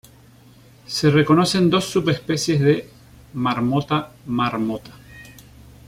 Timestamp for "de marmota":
2.59-4.11